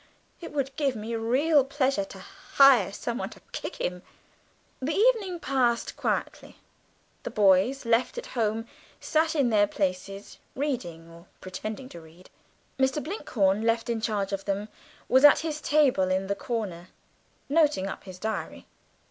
It 0.39 0.51
would 0.51 0.75
give 0.77 0.95
me 0.95 1.13
real 1.15 1.63
pleasure 1.63 2.05
to 2.05 2.17
hire 2.17 2.91
someone 2.91 3.29
to 3.29 3.39
kick 3.51 3.75
him." 3.75 4.01
The 4.81 4.95
evening 4.95 5.39
passed 5.39 5.95
quietly; 5.95 6.57
the 7.21 7.29
boys 7.29 7.85
left 7.85 8.17
at 8.17 8.25
home 8.33 8.65
sat 8.99 9.35
in 9.35 9.51
their 9.51 9.67
places, 9.67 10.39
reading 10.55 11.07
or 11.07 11.27
pretending 11.39 11.87
to 11.89 12.01
read. 12.01 12.31
Mr. 12.79 13.03
Blinkhorn, 13.03 13.61
left 13.61 13.91
in 13.91 14.01
charge 14.01 14.33
of 14.33 14.45
them, 14.45 14.69
was 15.07 15.23
at 15.23 15.37
his 15.45 15.61
table 15.61 16.09
in 16.09 16.25
the 16.25 16.35
corner 16.35 16.87
noting 17.47 17.85
up 17.85 18.05
his 18.05 18.17
diary. 18.17 18.65